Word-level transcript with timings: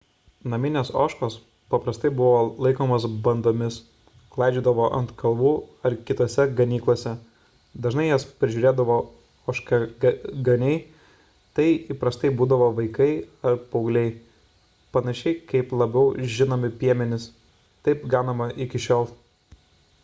naminės 0.51 0.87
ožkos 0.99 1.33
paprastai 1.73 2.09
buvo 2.19 2.37
laikomos 2.65 3.03
bandomis 3.25 3.75
klaidžiodavo 4.35 4.85
ant 4.99 5.11
kalvų 5.19 5.51
ar 5.89 5.95
kitose 6.07 6.45
ganyklose 6.59 7.11
dažnai 7.85 8.05
jas 8.07 8.25
prižiūrėdavo 8.43 8.95
ožkaganiai 9.53 10.79
tai 11.59 11.65
įprastai 11.95 12.31
būdavo 12.41 12.69
vaikai 12.79 13.09
ar 13.51 13.59
paaugliai 13.75 14.09
panašiai 14.97 15.35
kaip 15.53 15.75
labiau 15.83 16.15
žinomi 16.37 16.73
piemenys 16.85 17.29
taip 17.89 18.09
ganoma 18.15 18.49
iki 18.67 18.83
šiol 18.87 19.07